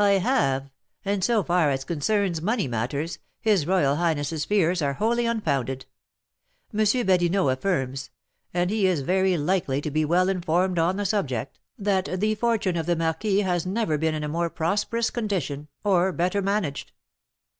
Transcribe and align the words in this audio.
"I 0.00 0.14
have; 0.14 0.72
and, 1.04 1.22
so 1.22 1.44
far 1.44 1.70
as 1.70 1.84
concerns 1.84 2.42
money 2.42 2.66
matters, 2.66 3.20
his 3.40 3.64
royal 3.64 3.94
highness's 3.94 4.44
fears 4.44 4.82
are 4.82 4.94
wholly 4.94 5.24
unfounded. 5.24 5.86
M. 6.74 6.80
Badinot 7.06 7.52
affirms 7.52 8.10
(and 8.52 8.70
he 8.70 8.88
is 8.88 9.02
very 9.02 9.36
likely 9.36 9.80
to 9.82 9.90
be 9.92 10.04
well 10.04 10.28
informed 10.28 10.80
on 10.80 10.96
the 10.96 11.06
subject) 11.06 11.60
that 11.78 12.08
the 12.18 12.34
fortune 12.34 12.76
of 12.76 12.86
the 12.86 12.96
marquis 12.96 13.42
has 13.42 13.64
never 13.64 13.96
been 13.96 14.16
in 14.16 14.24
a 14.24 14.28
more 14.28 14.50
prosperous 14.50 15.10
condition, 15.10 15.68
or 15.84 16.10
better 16.10 16.42
managed." 16.42 16.90